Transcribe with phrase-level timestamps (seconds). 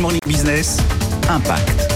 [0.00, 0.78] Morning Business,
[1.28, 1.92] Impact.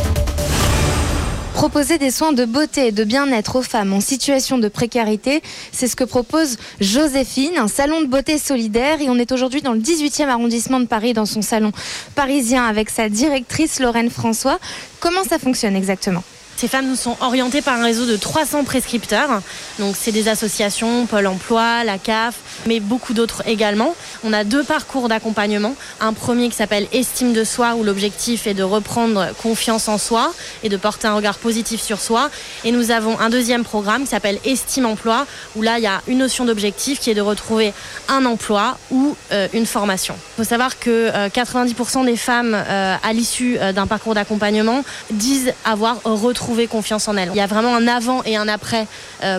[1.55, 5.43] Proposer des soins de beauté et de bien-être aux femmes en situation de précarité,
[5.73, 9.01] c'est ce que propose Joséphine, un salon de beauté solidaire.
[9.01, 11.73] Et on est aujourd'hui dans le 18e arrondissement de Paris, dans son salon
[12.15, 14.59] parisien, avec sa directrice Lorraine François.
[15.01, 16.23] Comment ça fonctionne exactement?
[16.57, 19.43] Ces femmes nous sont orientées par un réseau de 300 prescripteurs.
[19.79, 22.37] Donc c'est des associations, Pôle Emploi, la CAF,
[22.67, 23.95] mais beaucoup d'autres également.
[24.25, 25.75] On a deux parcours d'accompagnement.
[26.01, 30.33] Un premier qui s'appelle Estime de soi, où l'objectif est de reprendre confiance en soi
[30.63, 32.31] et de porter un regard positif sur soi.
[32.65, 35.27] Et nous avons un deuxième programme qui s'appelle Estime Emploi,
[35.57, 37.73] où là il y a une notion d'objectif qui est de retrouver
[38.09, 40.15] un emploi ou euh, une formation.
[40.17, 45.53] Il faut savoir que 90% euh, des femmes euh, à l'issue d'un parcours d'accompagnement disent
[45.65, 47.31] avoir retrouvé confiance en elles.
[47.35, 48.87] Il y a vraiment un avant et un après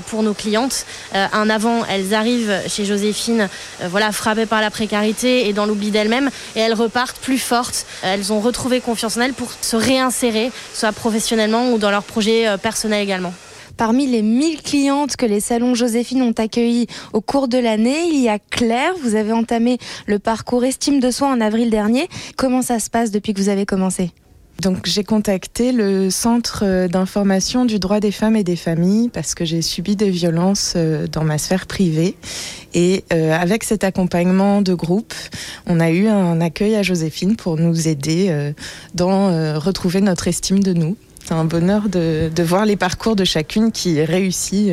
[0.07, 0.85] pour nos clientes.
[1.13, 3.49] Un avant, elles arrivent chez Joséphine,
[3.81, 7.85] euh, voilà, frappées par la précarité et dans l'oubli d'elles-mêmes, et elles repartent plus fortes.
[8.03, 12.45] Elles ont retrouvé confiance en elles pour se réinsérer, soit professionnellement ou dans leurs projets
[12.61, 13.33] personnels également.
[13.77, 18.21] Parmi les 1000 clientes que les salons Joséphine ont accueillies au cours de l'année, il
[18.21, 18.93] y a Claire.
[19.01, 22.07] Vous avez entamé le parcours Estime de soi en avril dernier.
[22.37, 24.11] Comment ça se passe depuis que vous avez commencé?
[24.61, 29.35] Donc j'ai contacté le centre euh, d'information du droit des femmes et des familles parce
[29.35, 32.15] que j'ai subi des violences euh, dans ma sphère privée
[32.73, 35.13] et euh, avec cet accompagnement de groupe,
[35.67, 38.53] on a eu un accueil à Joséphine pour nous aider
[38.93, 40.97] dans retrouver notre estime de nous.
[41.23, 44.71] C'est un bonheur de, de, voir les parcours de chacune qui réussit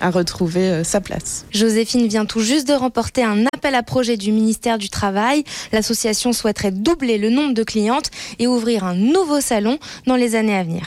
[0.00, 1.44] à retrouver euh, sa place.
[1.50, 5.44] Joséphine vient tout juste de remporter un appel à projet du ministère du Travail.
[5.72, 10.56] L'association souhaiterait doubler le nombre de clientes et ouvrir un nouveau salon dans les années
[10.56, 10.82] à venir.